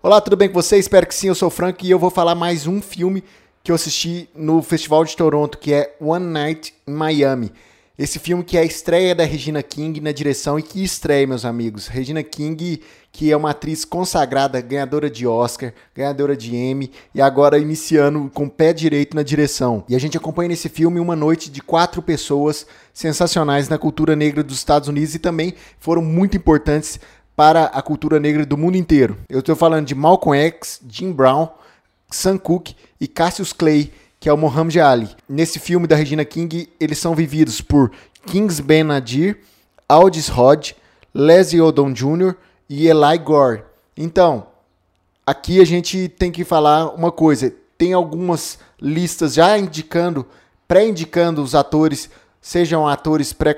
Olá, 0.00 0.20
tudo 0.20 0.36
bem 0.36 0.46
com 0.46 0.54
você? 0.54 0.78
Espero 0.78 1.08
que 1.08 1.14
sim, 1.14 1.26
eu 1.26 1.34
sou 1.34 1.48
o 1.48 1.50
Frank 1.50 1.84
e 1.84 1.90
eu 1.90 1.98
vou 1.98 2.08
falar 2.08 2.36
mais 2.36 2.68
um 2.68 2.80
filme 2.80 3.24
que 3.64 3.72
eu 3.72 3.74
assisti 3.74 4.30
no 4.32 4.62
Festival 4.62 5.04
de 5.04 5.16
Toronto, 5.16 5.58
que 5.58 5.72
é 5.74 5.96
One 6.00 6.24
Night 6.24 6.72
in 6.86 6.92
Miami. 6.92 7.52
Esse 7.98 8.20
filme 8.20 8.44
que 8.44 8.56
é 8.56 8.60
a 8.60 8.64
estreia 8.64 9.12
da 9.12 9.24
Regina 9.24 9.60
King 9.60 10.00
na 10.00 10.12
direção 10.12 10.56
e 10.56 10.62
que 10.62 10.84
estreia, 10.84 11.26
meus 11.26 11.44
amigos. 11.44 11.88
Regina 11.88 12.22
King, 12.22 12.80
que 13.10 13.32
é 13.32 13.36
uma 13.36 13.50
atriz 13.50 13.84
consagrada, 13.84 14.60
ganhadora 14.60 15.10
de 15.10 15.26
Oscar, 15.26 15.74
ganhadora 15.92 16.36
de 16.36 16.54
Emmy 16.54 16.92
e 17.12 17.20
agora 17.20 17.58
iniciando 17.58 18.30
com 18.32 18.44
o 18.44 18.50
pé 18.50 18.72
direito 18.72 19.16
na 19.16 19.24
direção. 19.24 19.82
E 19.88 19.96
a 19.96 19.98
gente 19.98 20.16
acompanha 20.16 20.50
nesse 20.50 20.68
filme 20.68 21.00
uma 21.00 21.16
noite 21.16 21.50
de 21.50 21.60
quatro 21.60 22.00
pessoas 22.00 22.68
sensacionais 22.94 23.68
na 23.68 23.76
cultura 23.76 24.14
negra 24.14 24.44
dos 24.44 24.58
Estados 24.58 24.88
Unidos 24.88 25.16
e 25.16 25.18
também 25.18 25.54
foram 25.80 26.02
muito 26.02 26.36
importantes 26.36 27.00
para 27.38 27.66
a 27.66 27.80
cultura 27.80 28.18
negra 28.18 28.44
do 28.44 28.58
mundo 28.58 28.76
inteiro. 28.76 29.16
Eu 29.28 29.38
estou 29.38 29.54
falando 29.54 29.86
de 29.86 29.94
Malcolm 29.94 30.36
X, 30.36 30.80
Jim 30.88 31.12
Brown, 31.12 31.48
Sam 32.10 32.36
Cooke 32.36 32.74
e 33.00 33.06
Cassius 33.06 33.52
Clay 33.52 33.92
que 34.18 34.28
é 34.28 34.32
o 34.32 34.36
Muhammad 34.36 34.76
Ali. 34.78 35.08
Nesse 35.28 35.60
filme 35.60 35.86
da 35.86 35.94
Regina 35.94 36.24
King, 36.24 36.68
eles 36.80 36.98
são 36.98 37.14
vividos 37.14 37.60
por 37.60 37.92
Kings 38.26 38.60
Ben 38.60 38.82
Nadir, 38.82 39.38
Aldis 39.88 40.28
Hodge, 40.28 40.74
Leslie 41.14 41.62
Odom 41.62 41.92
Jr. 41.92 42.34
e 42.68 42.88
Eli 42.88 43.18
Gore. 43.18 43.62
Então, 43.96 44.48
aqui 45.24 45.60
a 45.60 45.64
gente 45.64 46.08
tem 46.08 46.32
que 46.32 46.44
falar 46.44 46.92
uma 46.92 47.12
coisa. 47.12 47.54
Tem 47.76 47.92
algumas 47.92 48.58
listas 48.80 49.34
já 49.34 49.56
indicando, 49.56 50.26
pré-indicando 50.66 51.40
os 51.40 51.54
atores, 51.54 52.10
sejam 52.48 52.88
atores 52.88 53.30
pré 53.30 53.54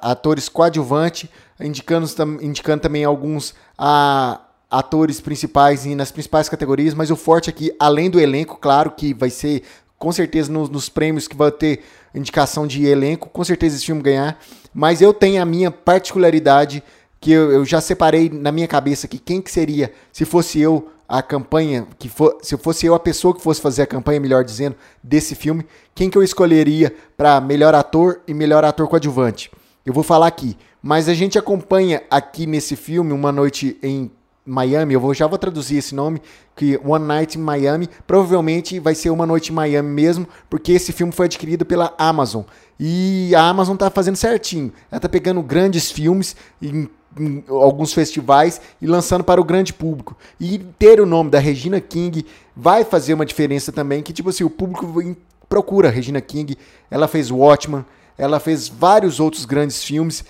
atores 0.00 0.48
coadjuvantes, 0.48 1.28
indicando, 1.60 2.06
indicando 2.40 2.80
também 2.80 3.02
alguns 3.02 3.56
a 3.76 4.40
atores 4.70 5.20
principais 5.20 5.84
e 5.84 5.96
nas 5.96 6.12
principais 6.12 6.48
categorias, 6.48 6.94
mas 6.94 7.10
o 7.10 7.16
forte 7.16 7.50
aqui, 7.50 7.74
além 7.76 8.08
do 8.08 8.20
elenco, 8.20 8.56
claro 8.56 8.92
que 8.92 9.12
vai 9.12 9.30
ser 9.30 9.64
com 9.98 10.12
certeza 10.12 10.52
nos, 10.52 10.70
nos, 10.70 10.88
prêmios 10.88 11.26
que 11.26 11.34
vai 11.34 11.50
ter 11.50 11.82
indicação 12.14 12.68
de 12.68 12.86
elenco, 12.86 13.28
com 13.28 13.42
certeza 13.42 13.74
esse 13.74 13.86
filme 13.86 14.00
ganhar. 14.00 14.38
Mas 14.72 15.02
eu 15.02 15.12
tenho 15.12 15.42
a 15.42 15.44
minha 15.44 15.72
particularidade 15.72 16.84
que 17.20 17.32
eu, 17.32 17.50
eu, 17.50 17.64
já 17.64 17.80
separei 17.80 18.30
na 18.30 18.52
minha 18.52 18.68
cabeça 18.68 19.08
que 19.08 19.18
quem 19.18 19.42
que 19.42 19.50
seria, 19.50 19.92
se 20.12 20.24
fosse 20.24 20.60
eu 20.60 20.88
a 21.10 21.22
campanha, 21.22 21.88
que 21.98 22.08
for, 22.08 22.38
se 22.40 22.56
fosse 22.56 22.86
eu 22.86 22.94
a 22.94 23.00
pessoa 23.00 23.34
que 23.34 23.42
fosse 23.42 23.60
fazer 23.60 23.82
a 23.82 23.86
campanha, 23.86 24.20
melhor 24.20 24.44
dizendo, 24.44 24.76
desse 25.02 25.34
filme, 25.34 25.66
quem 25.94 26.08
que 26.08 26.16
eu 26.16 26.22
escolheria 26.22 26.94
para 27.16 27.40
melhor 27.40 27.74
ator 27.74 28.20
e 28.28 28.32
melhor 28.32 28.64
ator 28.64 28.86
coadjuvante. 28.86 29.50
Eu 29.84 29.92
vou 29.92 30.04
falar 30.04 30.28
aqui, 30.28 30.56
mas 30.80 31.08
a 31.08 31.14
gente 31.14 31.36
acompanha 31.36 32.02
aqui 32.08 32.46
nesse 32.46 32.76
filme 32.76 33.12
Uma 33.12 33.32
Noite 33.32 33.76
em 33.82 34.10
Miami, 34.46 34.94
eu 34.94 35.00
vou, 35.00 35.12
já 35.12 35.26
vou 35.26 35.38
traduzir 35.38 35.78
esse 35.78 35.94
nome, 35.94 36.22
que 36.54 36.78
One 36.84 37.04
Night 37.04 37.38
in 37.38 37.42
Miami, 37.42 37.88
provavelmente 38.06 38.78
vai 38.78 38.94
ser 38.94 39.10
Uma 39.10 39.26
Noite 39.26 39.50
em 39.50 39.54
Miami 39.54 39.88
mesmo, 39.88 40.28
porque 40.48 40.72
esse 40.72 40.92
filme 40.92 41.12
foi 41.12 41.26
adquirido 41.26 41.64
pela 41.66 41.92
Amazon. 41.98 42.42
E 42.78 43.34
a 43.34 43.42
Amazon 43.42 43.76
tá 43.76 43.90
fazendo 43.90 44.16
certinho. 44.16 44.72
Ela 44.90 45.00
tá 45.00 45.08
pegando 45.08 45.42
grandes 45.42 45.90
filmes 45.90 46.34
em, 46.62 46.88
em 47.18 47.44
alguns 47.48 47.92
festivais 47.92 48.60
e 48.80 48.86
lançando 48.86 49.24
para 49.24 49.40
o 49.40 49.44
grande 49.44 49.72
público. 49.72 50.16
E 50.38 50.58
ter 50.78 51.00
o 51.00 51.06
nome 51.06 51.30
da 51.30 51.38
Regina 51.38 51.80
King 51.80 52.24
vai 52.54 52.84
fazer 52.84 53.14
uma 53.14 53.26
diferença 53.26 53.72
também, 53.72 54.02
que 54.02 54.12
tipo 54.12 54.30
assim, 54.30 54.44
o 54.44 54.50
público 54.50 55.16
procura 55.48 55.90
Regina 55.90 56.20
King. 56.20 56.56
Ela 56.90 57.08
fez 57.08 57.30
Watchman, 57.30 57.84
ela 58.16 58.38
fez 58.38 58.68
vários 58.68 59.20
outros 59.20 59.44
grandes 59.44 59.82
filmes 59.82 60.24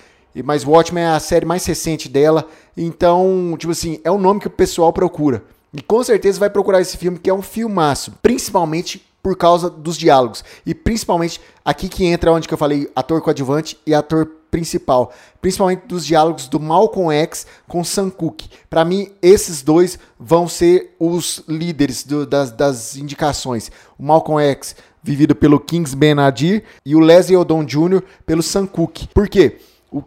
mas 0.45 0.65
Watchmen 0.65 1.05
é 1.05 1.09
a 1.09 1.21
série 1.21 1.45
mais 1.45 1.65
recente 1.67 2.09
dela. 2.09 2.47
Então, 2.77 3.55
tipo 3.59 3.73
assim, 3.73 4.01
é 4.05 4.11
o 4.11 4.19
nome 4.19 4.41
que 4.41 4.47
o 4.47 4.51
pessoal 4.51 4.93
procura. 4.93 5.43
E 5.73 5.83
com 5.83 6.03
certeza 6.03 6.39
vai 6.39 6.51
procurar 6.51 6.81
esse 6.81 6.97
filme, 6.97 7.19
que 7.19 7.31
é 7.31 7.35
um 7.35 7.43
filmaço. 7.43 8.13
Principalmente 8.23 9.05
por 9.23 9.37
causa 9.37 9.69
dos 9.69 9.97
diálogos. 9.97 10.45
E 10.65 10.75
principalmente 10.75 11.41
aqui 11.65 11.89
que 11.89 12.05
entra 12.05 12.33
onde 12.33 12.49
que 12.49 12.55
eu 12.55 12.59
falei 12.59 12.91
ator 12.95 13.21
coadjuvante 13.21 13.79
e 13.87 13.95
ator 13.95 14.27
principal. 14.51 15.13
Principalmente 15.41 15.87
dos 15.87 16.05
diálogos 16.05 16.49
do 16.49 16.59
Malcolm 16.59 17.13
X 17.13 17.47
com 17.69 17.85
Sam 17.85 18.11
Cooke. 18.11 18.49
Para 18.69 18.85
mim, 18.85 19.11
esses 19.23 19.63
dois 19.63 19.99
vão 20.19 20.49
ser 20.49 20.95
os 20.99 21.43
líderes 21.49 22.05
do, 22.05 22.27
das, 22.27 22.51
das 22.51 22.97
indicações. 22.97 23.71
O 23.99 24.03
Malcolm 24.03 24.43
X, 24.43 24.75
vivido 25.03 25.35
pelo 25.35 25.61
Kings 25.61 25.95
Ben 25.95 26.19
Adir, 26.19 26.65
e 26.85 26.97
o 26.97 27.01
Leslie 27.01 27.37
Odom 27.37 27.65
Jr. 27.65 28.03
pelo 28.27 28.43
Sam 28.43 28.67
Cooke. 28.67 29.09
Por 29.09 29.29
quê? 29.29 29.59
o, 29.91 30.03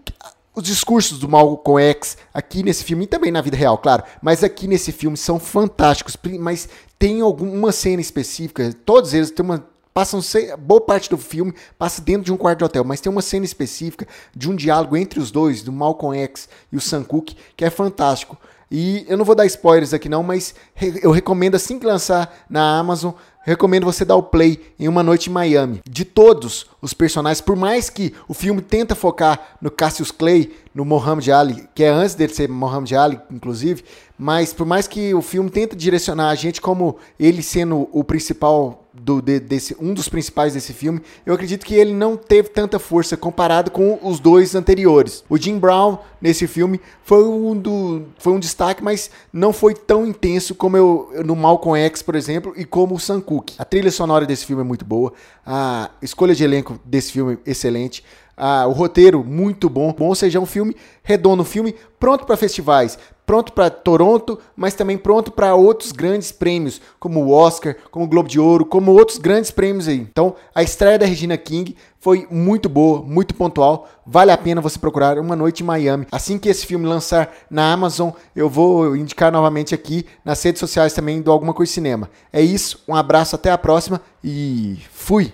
os 0.55 0.63
discursos 0.63 1.19
do 1.19 1.27
Malcolm 1.27 1.81
X 1.81 2.17
aqui 2.33 2.63
nesse 2.63 2.83
filme, 2.83 3.05
e 3.05 3.07
também 3.07 3.31
na 3.31 3.41
vida 3.41 3.57
real, 3.57 3.77
claro, 3.77 4.03
mas 4.21 4.43
aqui 4.43 4.67
nesse 4.67 4.91
filme 4.91 5.17
são 5.17 5.39
fantásticos. 5.39 6.17
Mas 6.39 6.69
tem 6.99 7.21
alguma 7.21 7.71
cena 7.71 8.01
específica, 8.01 8.73
todos 8.85 9.13
eles 9.13 9.31
têm 9.31 9.43
uma. 9.43 9.73
Passam 9.93 10.21
boa 10.57 10.81
parte 10.81 11.07
do 11.07 11.19
filme 11.19 11.53
passa 11.77 12.01
dentro 12.01 12.23
de 12.23 12.33
um 12.33 12.37
quarto 12.37 12.57
de 12.57 12.65
hotel, 12.65 12.83
mas 12.83 12.99
tem 12.99 13.11
uma 13.11 13.21
cena 13.21 13.45
específica 13.45 14.07
de 14.35 14.49
um 14.49 14.55
diálogo 14.55 14.97
entre 14.97 15.19
os 15.19 15.29
dois, 15.29 15.61
do 15.61 15.71
Malcolm 15.71 16.17
X 16.17 16.49
e 16.71 16.75
o 16.75 16.81
Sam 16.81 17.03
Cooke, 17.03 17.37
que 17.55 17.63
é 17.63 17.69
fantástico. 17.69 18.35
E 18.71 19.05
eu 19.07 19.15
não 19.15 19.23
vou 19.23 19.35
dar 19.35 19.45
spoilers 19.45 19.93
aqui 19.93 20.09
não, 20.09 20.23
mas 20.23 20.55
eu 21.03 21.11
recomendo 21.11 21.53
assim 21.53 21.77
que 21.77 21.85
lançar 21.85 22.43
na 22.49 22.79
Amazon, 22.79 23.13
recomendo 23.43 23.85
você 23.85 24.03
dar 24.03 24.15
o 24.15 24.23
play 24.23 24.59
em 24.79 24.87
Uma 24.87 25.03
Noite 25.03 25.29
em 25.29 25.33
Miami. 25.33 25.81
De 25.87 26.03
todos 26.03 26.65
os 26.81 26.93
personagens, 26.93 27.41
por 27.41 27.55
mais 27.55 27.89
que 27.89 28.13
o 28.27 28.33
filme 28.33 28.61
tenta 28.61 28.95
focar 28.95 29.57
no 29.61 29.69
Cassius 29.69 30.11
Clay, 30.11 30.51
no 30.73 30.83
Muhammad 30.83 31.27
Ali, 31.29 31.67
que 31.75 31.83
é 31.83 31.89
antes 31.89 32.15
dele 32.15 32.33
ser 32.33 32.49
Muhammad 32.49 32.91
Ali, 32.93 33.19
inclusive, 33.29 33.83
mas 34.17 34.53
por 34.53 34.65
mais 34.65 34.87
que 34.87 35.13
o 35.13 35.21
filme 35.21 35.49
tenta 35.49 35.75
direcionar 35.75 36.29
a 36.29 36.35
gente 36.35 36.61
como 36.61 36.97
ele 37.19 37.43
sendo 37.43 37.89
o 37.91 38.03
principal 38.03 38.82
do, 38.93 39.21
de, 39.21 39.39
desse, 39.39 39.75
um 39.79 39.93
dos 39.93 40.07
principais 40.07 40.53
desse 40.53 40.71
filme, 40.71 41.01
eu 41.25 41.33
acredito 41.33 41.65
que 41.65 41.73
ele 41.73 41.93
não 41.93 42.15
teve 42.15 42.49
tanta 42.49 42.77
força 42.77 43.17
comparado 43.17 43.71
com 43.71 43.99
os 44.03 44.19
dois 44.19 44.53
anteriores. 44.53 45.23
O 45.27 45.37
Jim 45.37 45.57
Brown 45.57 45.97
nesse 46.21 46.45
filme 46.47 46.79
foi 47.03 47.23
um, 47.23 47.57
do, 47.57 48.03
foi 48.17 48.33
um 48.33 48.39
destaque, 48.39 48.83
mas 48.83 49.09
não 49.31 49.51
foi 49.51 49.73
tão 49.73 50.05
intenso 50.05 50.53
como 50.53 50.77
eu, 50.77 51.11
no 51.25 51.35
Malcolm 51.35 51.79
X, 51.79 52.01
por 52.01 52.15
exemplo, 52.15 52.53
e 52.55 52.65
como 52.65 52.95
o 52.95 52.99
Sam 52.99 53.19
Cooke. 53.19 53.55
A 53.57 53.65
trilha 53.65 53.91
sonora 53.91 54.25
desse 54.25 54.45
filme 54.45 54.61
é 54.61 54.65
muito 54.65 54.85
boa, 54.85 55.11
a 55.45 55.89
escolha 56.01 56.35
de 56.35 56.43
elenco 56.43 56.79
desse 56.85 57.11
filme 57.11 57.39
é 57.45 57.51
excelente. 57.51 58.03
Ah, 58.35 58.65
o 58.65 58.71
roteiro 58.71 59.23
muito 59.23 59.69
bom, 59.69 59.93
bom, 59.93 60.13
seja, 60.15 60.39
um 60.39 60.45
filme 60.45 60.75
redondo, 61.03 61.43
um 61.43 61.45
filme 61.45 61.75
pronto 61.99 62.25
para 62.25 62.35
festivais, 62.35 62.97
pronto 63.25 63.53
para 63.53 63.69
Toronto, 63.69 64.39
mas 64.55 64.73
também 64.73 64.97
pronto 64.97 65.31
para 65.31 65.55
outros 65.55 65.91
grandes 65.91 66.31
prêmios, 66.31 66.81
como 66.99 67.23
o 67.23 67.31
Oscar, 67.31 67.75
como 67.91 68.05
o 68.05 68.07
Globo 68.07 68.29
de 68.29 68.39
Ouro, 68.39 68.65
como 68.65 68.91
outros 68.91 69.17
grandes 69.17 69.51
prêmios 69.51 69.87
aí. 69.87 69.99
Então, 69.99 70.35
a 70.53 70.63
estreia 70.63 70.99
da 70.99 71.05
Regina 71.05 71.37
King 71.37 71.75
foi 71.99 72.27
muito 72.29 72.67
boa, 72.67 73.01
muito 73.01 73.33
pontual. 73.33 73.87
Vale 74.05 74.31
a 74.31 74.37
pena 74.37 74.59
você 74.59 74.77
procurar 74.77 75.17
Uma 75.17 75.35
Noite 75.35 75.63
em 75.63 75.65
Miami. 75.65 76.05
Assim 76.11 76.37
que 76.37 76.49
esse 76.49 76.65
filme 76.65 76.85
lançar 76.85 77.31
na 77.49 77.71
Amazon, 77.71 78.11
eu 78.35 78.49
vou 78.49 78.95
indicar 78.95 79.31
novamente 79.31 79.73
aqui 79.73 80.05
nas 80.25 80.43
redes 80.43 80.59
sociais 80.59 80.93
também 80.93 81.21
do 81.21 81.31
Alguma 81.31 81.53
Coisa 81.53 81.71
Cinema. 81.71 82.09
É 82.31 82.41
isso, 82.41 82.83
um 82.87 82.95
abraço, 82.95 83.35
até 83.35 83.51
a 83.51 83.57
próxima 83.57 84.01
e 84.23 84.79
fui! 84.91 85.33